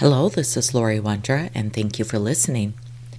[0.00, 2.72] Hello, this is Lori Wondra, and thank you for listening.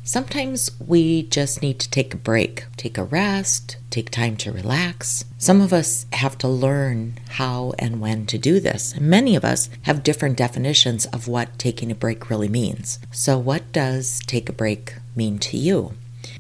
[0.04, 5.24] Sometimes we just need to take a break, take a rest, take time to relax.
[5.38, 9.00] Some of us have to learn how and when to do this.
[9.00, 12.98] Many of us have different definitions of what taking a break really means.
[13.12, 15.94] So, what does take a break mean to you?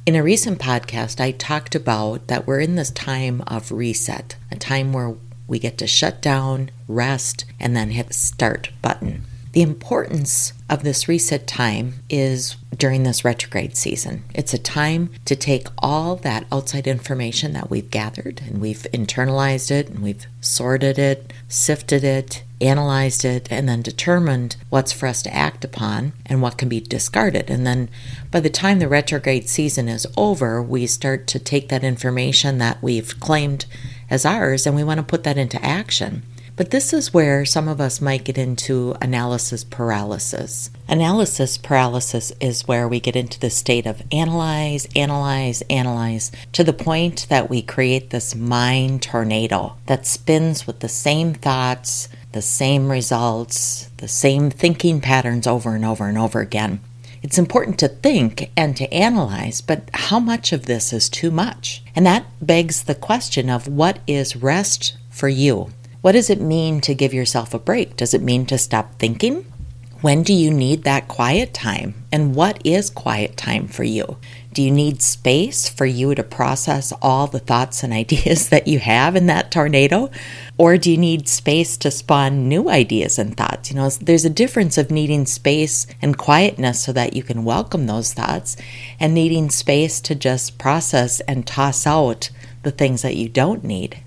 [0.08, 4.55] In a recent podcast, I talked about that we're in this time of reset, a
[4.55, 5.14] time where
[5.48, 9.28] we get to shut down, rest, and then hit the start button.
[9.53, 14.23] The importance of this reset time is during this retrograde season.
[14.33, 19.69] It's a time to take all that outside information that we've gathered and we've internalized
[19.69, 25.21] it and we've sorted it, sifted it, analyzed it, and then determined what's for us
[25.23, 27.49] to act upon and what can be discarded.
[27.49, 27.89] And then
[28.30, 32.81] by the time the retrograde season is over, we start to take that information that
[32.81, 33.65] we've claimed
[34.09, 36.23] as ours and we want to put that into action.
[36.57, 40.69] But this is where some of us might get into analysis paralysis.
[40.88, 46.73] Analysis paralysis is where we get into the state of analyze, analyze, analyze to the
[46.73, 52.91] point that we create this mind tornado that spins with the same thoughts, the same
[52.91, 56.81] results, the same thinking patterns over and over and over again.
[57.23, 61.83] It's important to think and to analyze, but how much of this is too much?
[61.95, 65.71] And that begs the question of what is rest for you?
[66.02, 67.95] What does it mean to give yourself a break?
[67.95, 69.45] Does it mean to stop thinking?
[70.02, 71.93] When do you need that quiet time?
[72.11, 74.17] And what is quiet time for you?
[74.52, 78.80] Do you need space for you to process all the thoughts and ideas that you
[78.80, 80.09] have in that tornado?
[80.58, 83.70] Or do you need space to spawn new ideas and thoughts?
[83.70, 87.86] You know, there's a difference of needing space and quietness so that you can welcome
[87.86, 88.58] those thoughts
[88.99, 92.31] and needing space to just process and toss out
[92.64, 94.02] the things that you don't need.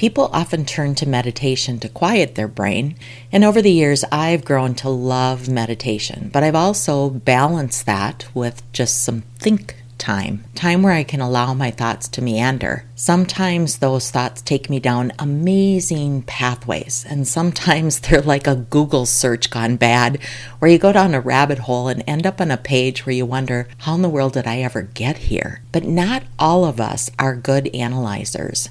[0.00, 2.94] People often turn to meditation to quiet their brain,
[3.30, 8.62] and over the years I've grown to love meditation, but I've also balanced that with
[8.72, 12.86] just some think time, time where I can allow my thoughts to meander.
[12.94, 19.50] Sometimes those thoughts take me down amazing pathways, and sometimes they're like a Google search
[19.50, 20.18] gone bad,
[20.60, 23.26] where you go down a rabbit hole and end up on a page where you
[23.26, 25.60] wonder, how in the world did I ever get here?
[25.72, 28.70] But not all of us are good analyzers.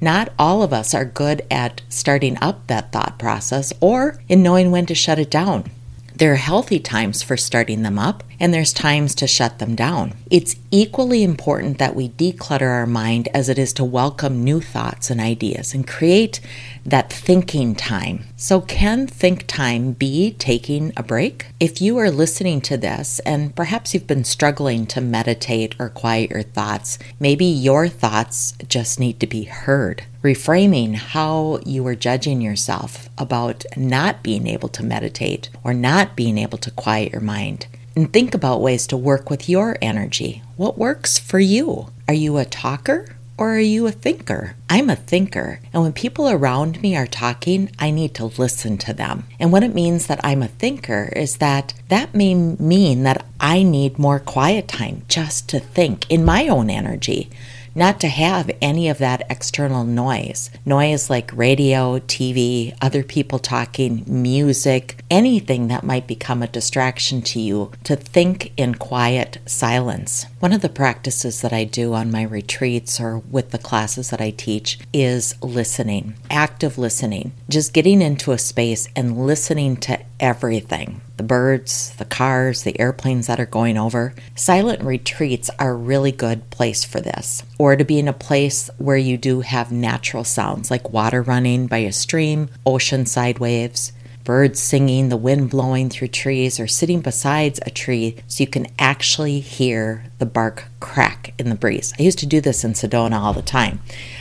[0.00, 4.70] Not all of us are good at starting up that thought process or in knowing
[4.70, 5.70] when to shut it down.
[6.14, 10.14] There are healthy times for starting them up, and there's times to shut them down.
[10.30, 15.10] It's equally important that we declutter our mind as it is to welcome new thoughts
[15.10, 16.40] and ideas and create
[16.86, 18.24] that thinking time.
[18.36, 21.46] So, can think time be taking a break?
[21.60, 26.30] If you are listening to this and perhaps you've been struggling to meditate or quiet
[26.30, 30.04] your thoughts, maybe your thoughts just need to be heard.
[30.22, 36.38] Reframing how you are judging yourself about not being able to meditate or not being
[36.38, 37.66] able to quiet your mind.
[38.00, 40.42] And think about ways to work with your energy.
[40.56, 41.88] What works for you?
[42.08, 44.56] Are you a talker or are you a thinker?
[44.70, 48.94] I'm a thinker, and when people around me are talking, I need to listen to
[48.94, 49.24] them.
[49.38, 53.62] And what it means that I'm a thinker is that that may mean that I
[53.62, 57.28] need more quiet time just to think in my own energy
[57.74, 60.50] not to have any of that external noise.
[60.64, 67.40] Noise like radio, TV, other people talking, music, anything that might become a distraction to
[67.40, 70.26] you, to think in quiet silence.
[70.40, 74.20] One of the practices that I do on my retreats or with the classes that
[74.20, 81.00] I teach is listening, active listening, just getting into a space and listening to everything
[81.20, 84.14] the birds, the cars, the airplanes that are going over.
[84.34, 87.42] Silent retreats are a really good place for this.
[87.58, 91.66] Or to be in a place where you do have natural sounds like water running
[91.66, 93.92] by a stream, oceanside waves,
[94.24, 98.68] birds singing, the wind blowing through trees, or sitting beside a tree so you can
[98.78, 101.92] actually hear the bark crack in the breeze.
[101.98, 103.80] I used to do this in Sedona all the time.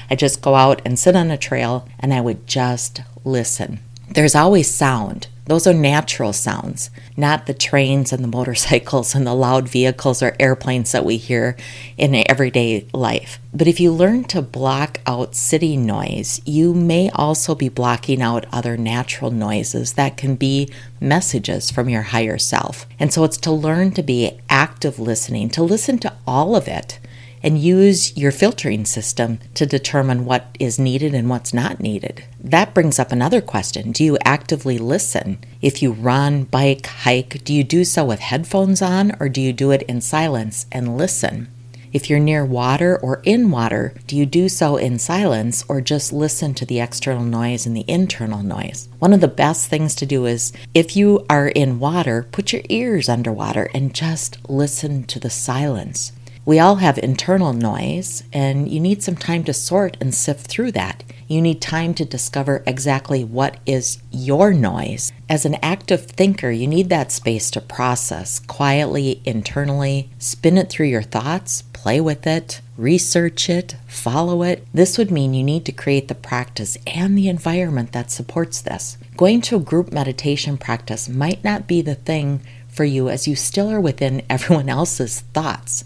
[0.10, 3.80] I just go out and sit on a trail and I would just listen.
[4.10, 9.34] There's always sound Those are natural sounds, not the trains and the motorcycles and the
[9.34, 11.58] loud vehicles or airplanes that we hear
[11.98, 13.40] in everyday life.
[13.52, 18.46] But if you learn to block out city noise, you may also be blocking out
[18.52, 22.86] other natural noises that can be messages from your higher self.
[23.00, 27.00] And so it's to learn to be active listening, to listen to all of it
[27.42, 32.24] and use your filtering system to determine what is needed and what's not needed.
[32.40, 35.40] That brings up another question Do you actively listen?
[35.62, 39.54] If you run, bike, hike, do you do so with headphones on or do you
[39.54, 41.48] do it in silence and listen?
[41.92, 46.14] If you're near water or in water, do you do so in silence or just
[46.14, 48.88] listen to the external noise and the internal noise?
[49.00, 52.62] One of the best things to do is if you are in water, put your
[52.70, 56.12] ears underwater and just listen to the silence.
[56.50, 60.72] We all have internal noise, and you need some time to sort and sift through
[60.72, 61.04] that.
[61.28, 65.12] You need time to discover exactly what is your noise.
[65.30, 70.88] As an active thinker, you need that space to process quietly, internally, spin it through
[70.88, 74.66] your thoughts, play with it, research it, follow it.
[74.74, 78.98] This would mean you need to create the practice and the environment that supports this.
[79.16, 83.36] Going to a group meditation practice might not be the thing for you as you
[83.36, 85.84] still are within everyone else's thoughts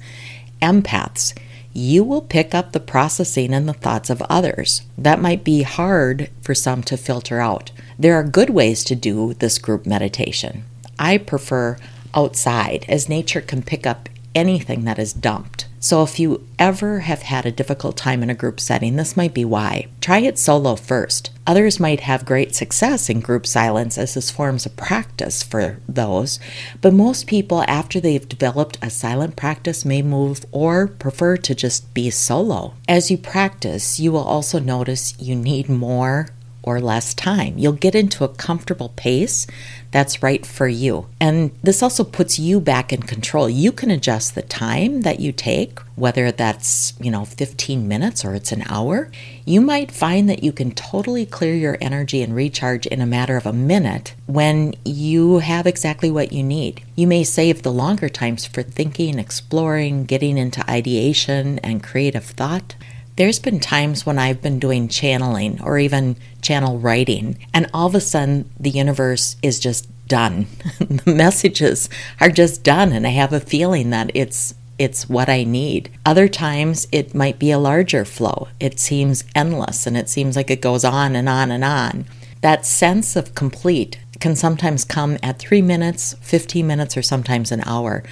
[0.63, 1.38] empaths,
[1.74, 4.83] you will pick up the processing and the thoughts of others.
[4.98, 7.71] That might be hard for some to filter out.
[8.00, 10.63] There are good ways to do this group meditation.
[10.98, 11.77] I prefer
[12.13, 15.68] outside, as nature can pick up anything that is dumped.
[15.84, 19.34] So, if you ever have had a difficult time in a group setting, this might
[19.34, 19.88] be why.
[20.00, 21.30] Try it solo first.
[21.46, 26.40] Others might have great success in group silence as this forms a practice for those,
[26.80, 31.94] but most people, after they've developed a silent practice, may move or prefer to just
[31.94, 32.76] be solo.
[32.88, 36.30] As you practice, you will also notice you need more
[36.63, 37.57] or less time.
[37.57, 39.45] You'll get into a comfortable pace
[39.94, 41.06] that's right for you.
[41.19, 43.48] And this also puts you back in control.
[43.48, 48.33] You can adjust the time that you take, whether that's, you know, 15 minutes or
[48.33, 49.12] it's an hour.
[49.45, 53.38] You might find that you can totally clear your energy and recharge in a matter
[53.38, 56.81] of a minute when you have exactly what you need.
[56.95, 62.74] You may save the longer times for thinking, exploring, getting into ideation and creative thought.
[63.15, 67.94] There's been times when I've been doing channeling or even channel writing, and all of
[67.94, 70.48] a sudden the universe is just done.
[70.80, 71.89] the messages
[72.19, 75.92] are just done, and I have a feeling that it's it's what I need.
[76.04, 78.48] Other times it might be a larger flow.
[78.60, 82.06] It seems endless and it seems like it goes on and on and on.
[82.42, 87.62] That sense of complete can sometimes come at three minutes, 15 minutes, or sometimes an
[87.68, 88.04] hour.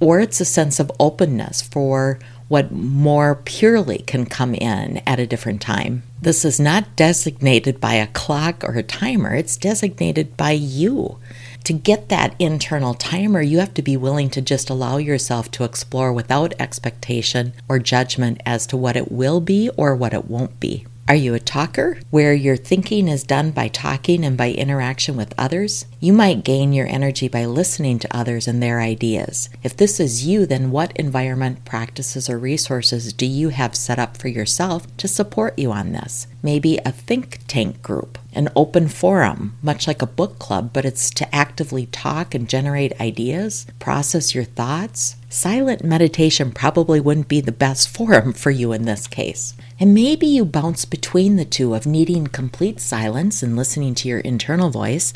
[0.00, 2.18] Or it's a sense of openness for
[2.52, 6.02] what more purely can come in at a different time.
[6.20, 11.18] This is not designated by a clock or a timer, it's designated by you.
[11.64, 15.64] To get that internal timer, you have to be willing to just allow yourself to
[15.64, 20.60] explore without expectation or judgment as to what it will be or what it won't
[20.60, 20.84] be.
[21.08, 25.34] Are you a talker, where your thinking is done by talking and by interaction with
[25.36, 25.84] others?
[25.98, 29.50] You might gain your energy by listening to others and their ideas.
[29.64, 34.16] If this is you, then what environment, practices, or resources do you have set up
[34.16, 36.28] for yourself to support you on this?
[36.40, 41.10] Maybe a think tank group, an open forum, much like a book club, but it's
[41.10, 45.16] to actively talk and generate ideas, process your thoughts.
[45.28, 49.54] Silent meditation probably wouldn't be the best forum for you in this case.
[49.78, 54.20] And maybe you bounce between the two of needing complete silence and listening to your
[54.20, 55.12] internal voice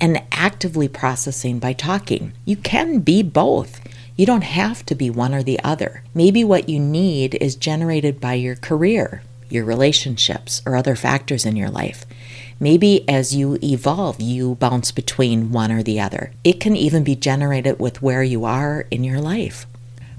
[0.00, 2.32] and actively processing by talking.
[2.44, 3.80] You can be both.
[4.16, 6.04] You don't have to be one or the other.
[6.14, 9.22] Maybe what you need is generated by your career,
[9.52, 12.04] your relationships, or other factors in your life.
[12.58, 16.32] Maybe as you evolve, you bounce between one or the other.
[16.44, 19.66] It can even be generated with where you are in your life.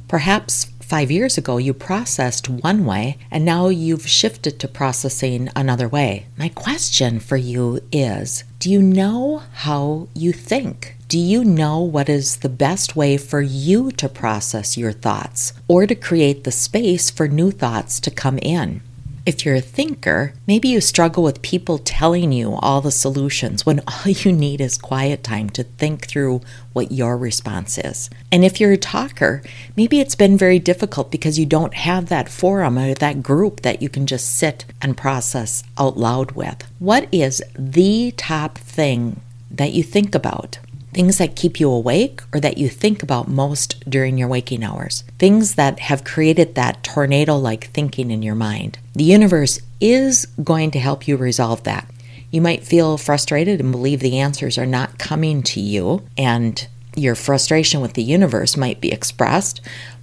[0.08, 5.88] Perhaps five years ago you processed one way and now you've shifted to processing another
[5.88, 6.28] way.
[6.38, 10.98] My question for you is Do you know how you think?
[11.08, 15.88] Do you know what is the best way for you to process your thoughts or
[15.88, 18.82] to create the space for new thoughts to come in?
[19.26, 23.80] If you're a thinker, maybe you struggle with people telling you all the solutions when
[23.88, 26.42] all you need is quiet time to think through
[26.74, 28.10] what your response is.
[28.34, 29.42] And if you're a talker,
[29.78, 33.82] maybe it's been very difficult because you don't have that forum or that group that
[33.82, 36.70] you can just sit and process out loud with.
[36.80, 40.60] What is the top thing that you think about?
[40.94, 45.04] Things that keep you awake or that you think about most during your waking hours,
[45.20, 48.78] things that have created that tornado like thinking in your mind.
[48.94, 51.90] The universe is going to help you resolve that.
[52.32, 57.16] You might feel frustrated and believe the answers are not coming to you, and your
[57.16, 59.62] frustration with the universe might be expressed.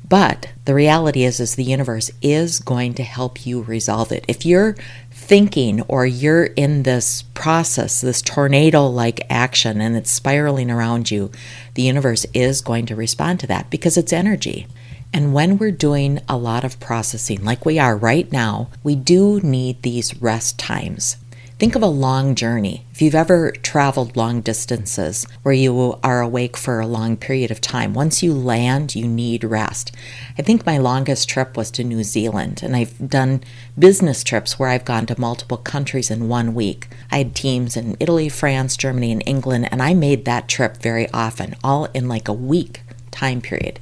[0.09, 4.25] But the reality is, is the universe is going to help you resolve it.
[4.27, 4.77] If you're
[5.31, 11.31] thinking or you're in this process, this tornado like action, and it's spiraling around you,
[11.75, 14.67] the universe is going to respond to that because it's energy.
[15.15, 19.39] And when we're doing a lot of processing, like we are right now, we do
[19.39, 21.17] need these rest times.
[21.61, 22.87] Think of a long journey.
[22.91, 27.61] If you've ever traveled long distances where you are awake for a long period of
[27.61, 29.93] time, once you land, you need rest.
[30.39, 33.43] I think my longest trip was to New Zealand, and I've done
[33.79, 36.89] business trips where I've gone to multiple countries in one week.
[37.13, 41.11] I had teams in Italy, France, Germany, and England, and I made that trip very
[41.11, 43.79] often, all in like a week time period.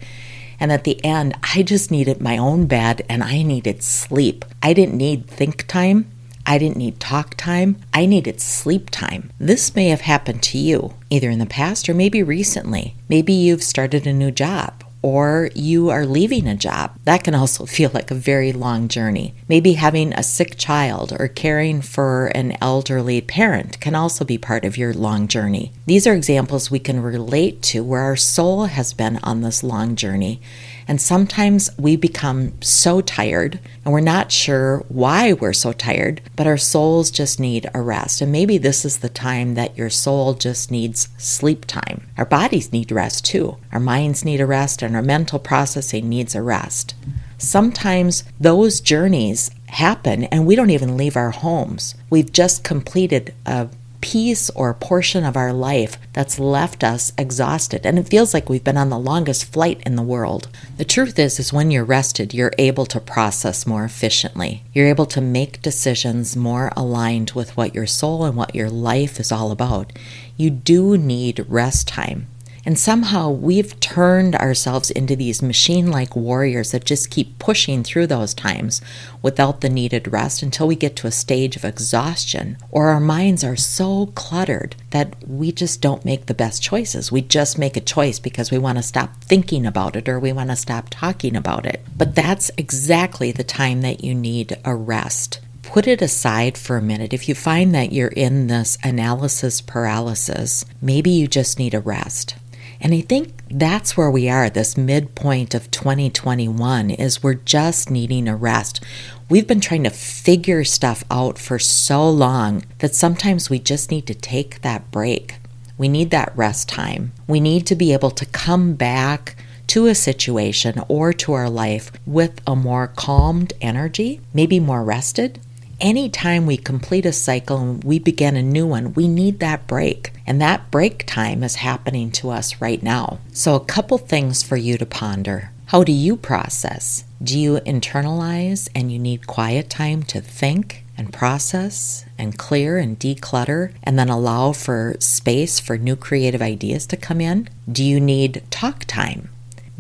[0.59, 4.45] And at the end, I just needed my own bed and I needed sleep.
[4.65, 6.11] I didn't need think time.
[6.49, 7.77] I didn't need talk time.
[7.93, 9.31] I needed sleep time.
[9.39, 12.95] This may have happened to you, either in the past or maybe recently.
[13.07, 16.99] Maybe you've started a new job or you are leaving a job.
[17.05, 19.35] That can also feel like a very long journey.
[19.47, 24.65] Maybe having a sick child or caring for an elderly parent can also be part
[24.65, 25.73] of your long journey.
[25.87, 29.97] These are examples we can relate to where our soul has been on this long
[29.97, 30.41] journey
[30.89, 36.47] and sometimes we become so tired and we're not sure why we're so tired, but
[36.47, 38.23] our souls just need a rest.
[38.23, 42.09] And maybe this is the time that your soul just needs sleep time.
[42.17, 43.59] Our bodies need rest too.
[43.71, 46.95] Our minds need a rest and our mental processing needs a rest.
[47.37, 51.95] Sometimes those journeys happen and we don't even leave our homes.
[52.09, 53.69] We've just completed a
[54.01, 58.65] piece or portion of our life that's left us exhausted and it feels like we've
[58.65, 60.49] been on the longest flight in the world.
[60.77, 64.63] The truth is is when you're rested, you're able to process more efficiently.
[64.73, 69.21] You're able to make decisions more aligned with what your soul and what your life
[69.21, 69.93] is all about.
[70.37, 72.29] You do need rest time.
[72.69, 78.09] And somehow we've turned ourselves into these machine like warriors that just keep pushing through
[78.09, 78.83] those times
[79.23, 83.43] without the needed rest until we get to a stage of exhaustion or our minds
[83.43, 87.11] are so cluttered that we just don't make the best choices.
[87.11, 90.35] We just make a choice because we want to stop thinking about it or we
[90.35, 91.81] want to stop talking about it.
[91.97, 96.83] But that's exactly the time that you need a rest put it aside for a
[96.83, 97.13] minute.
[97.13, 102.37] If you find that you're in this analysis paralysis, maybe you just need a rest.
[102.81, 108.29] And I think that's where we are, this midpoint of 2021, is we're just needing
[108.29, 108.83] a rest.
[109.29, 114.07] We've been trying to figure stuff out for so long that sometimes we just need
[114.07, 115.37] to take that break.
[115.77, 117.13] We need that rest time.
[117.27, 119.37] We need to be able to come back
[119.69, 125.41] to a situation or to our life with a more calmed energy, maybe more rested,
[125.81, 130.13] anytime we complete a cycle and we begin a new one, we need that break.
[130.27, 133.19] And that break time is happening to us right now.
[133.33, 135.51] So, a couple things for you to ponder.
[135.67, 137.05] How do you process?
[137.23, 142.99] Do you internalize and you need quiet time to think and process and clear and
[142.99, 147.49] declutter and then allow for space for new creative ideas to come in?
[147.71, 149.29] Do you need talk time?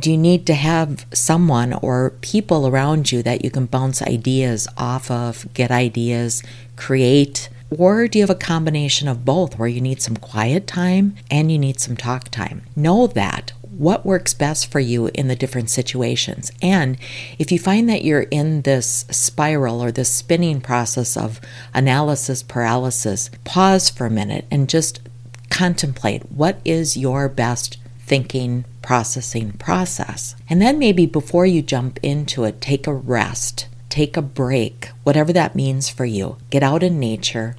[0.01, 4.69] Do you need to have someone or people around you that you can bounce ideas
[4.77, 6.43] off of, get ideas,
[6.77, 7.49] create?
[7.77, 11.51] Or do you have a combination of both where you need some quiet time and
[11.51, 12.63] you need some talk time?
[12.77, 16.51] Know that what works best for you in the different situations.
[16.61, 16.97] And
[17.39, 21.41] if you find that you're in this spiral or this spinning process of
[21.75, 25.01] analysis paralysis, pause for a minute and just
[25.51, 27.79] contemplate what is your best
[28.09, 30.35] thinking, processing process.
[30.49, 35.33] And then maybe before you jump into it, take a rest, take a break, whatever
[35.35, 36.39] that means for you.
[36.51, 37.55] Get out in nature.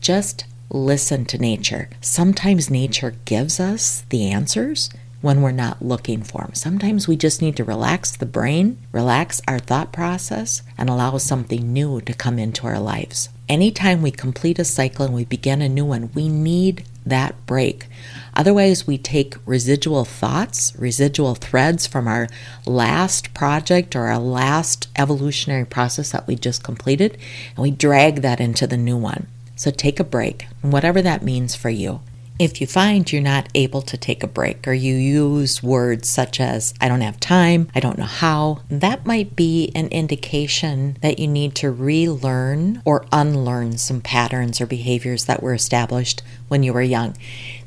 [0.00, 1.90] Just listen to nature.
[2.00, 4.88] Sometimes nature gives us the answers
[5.20, 6.54] when we're not looking for them.
[6.54, 11.72] Sometimes we just need to relax the brain, relax our thought process, and allow something
[11.72, 13.28] new to come into our lives.
[13.50, 17.88] Anytime we complete a cycle and we begin a new one, we need that break.
[18.32, 22.28] Otherwise, we take residual thoughts, residual threads from our
[22.64, 27.18] last project or our last evolutionary process that we just completed,
[27.56, 29.26] and we drag that into the new one.
[29.56, 32.02] So take a break, whatever that means for you.
[32.40, 36.40] If you find you're not able to take a break or you use words such
[36.40, 41.18] as, I don't have time, I don't know how, that might be an indication that
[41.18, 46.72] you need to relearn or unlearn some patterns or behaviors that were established when you
[46.72, 47.14] were young.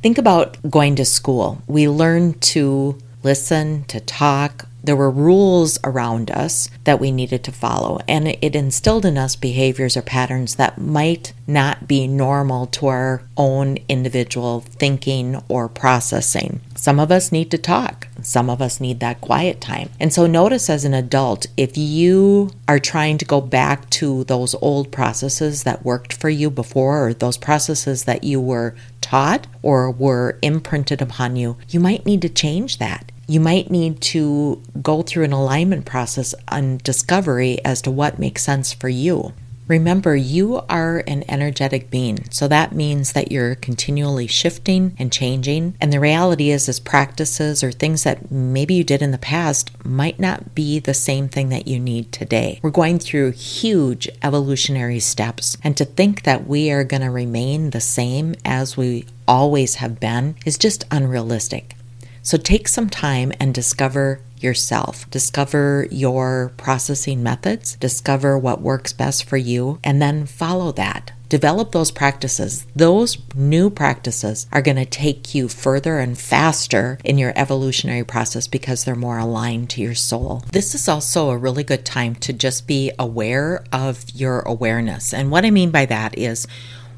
[0.02, 1.62] Think about going to school.
[1.68, 7.52] We learn to listen, to talk, there were rules around us that we needed to
[7.52, 12.88] follow, and it instilled in us behaviors or patterns that might not be normal to
[12.88, 16.60] our own individual thinking or processing.
[16.76, 19.90] Some of us need to talk, some of us need that quiet time.
[20.00, 24.54] And so, notice as an adult, if you are trying to go back to those
[24.56, 29.90] old processes that worked for you before, or those processes that you were taught or
[29.90, 35.02] were imprinted upon you, you might need to change that you might need to go
[35.02, 39.34] through an alignment process on discovery as to what makes sense for you.
[39.66, 45.76] Remember, you are an energetic being, so that means that you're continually shifting and changing.
[45.80, 49.72] And the reality is, is practices or things that maybe you did in the past
[49.86, 52.60] might not be the same thing that you need today.
[52.62, 57.70] We're going through huge evolutionary steps, and to think that we are going to remain
[57.70, 61.76] the same as we always have been is just unrealistic.
[62.24, 65.10] So take some time and discover yourself.
[65.12, 71.12] Discover your processing methods, discover what works best for you, and then follow that.
[71.28, 72.66] Develop those practices.
[72.76, 78.48] Those new practices are going to take you further and faster in your evolutionary process
[78.48, 80.44] because they're more aligned to your soul.
[80.52, 85.14] This is also a really good time to just be aware of your awareness.
[85.14, 86.46] And what I mean by that is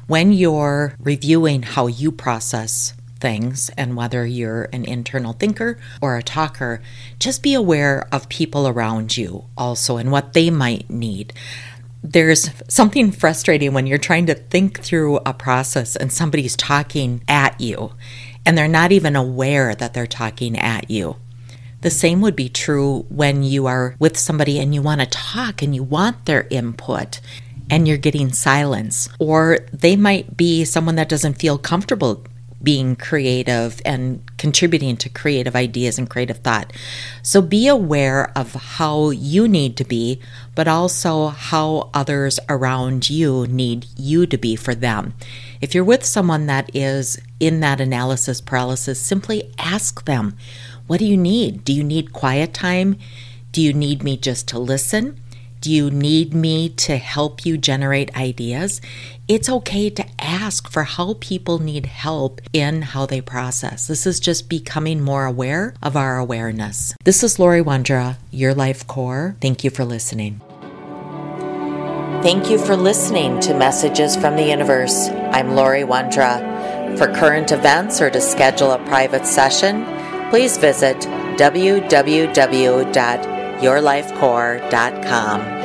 [0.06, 2.92] when you're reviewing how you process
[3.26, 6.80] things, and whether you're an internal thinker or a talker,
[7.18, 11.32] just be aware of people around you also and what they might need.
[12.04, 17.60] There's something frustrating when you're trying to think through a process and somebody's talking at
[17.60, 17.94] you
[18.44, 21.16] and they're not even aware that they're talking at you.
[21.80, 25.62] The same would be true when you are with somebody and you want to talk
[25.62, 27.20] and you want their input
[27.68, 29.08] and you're getting silence.
[29.18, 32.24] Or they might be someone that doesn't feel comfortable
[32.62, 36.72] being creative and contributing to creative ideas and creative thought.
[37.22, 40.20] So be aware of how you need to be,
[40.54, 45.14] but also how others around you need you to be for them.
[45.60, 50.36] If you're with someone that is in that analysis paralysis, simply ask them,
[50.86, 51.64] What do you need?
[51.64, 52.96] Do you need quiet time?
[53.52, 55.20] Do you need me just to listen?
[55.60, 58.80] Do you need me to help you generate ideas?
[59.28, 63.86] It's okay to ask for how people need help in how they process.
[63.86, 66.94] This is just becoming more aware of our awareness.
[67.04, 69.36] This is Lori Wondra, Your Life Core.
[69.40, 70.40] Thank you for listening.
[72.22, 75.08] Thank you for listening to Messages from the Universe.
[75.08, 76.38] I'm Lori Wondra.
[76.98, 79.84] For current events or to schedule a private session,
[80.30, 80.96] please visit
[83.60, 85.55] www.yourlifecore.com.